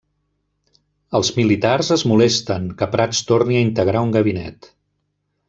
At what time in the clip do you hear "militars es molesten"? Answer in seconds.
1.39-2.65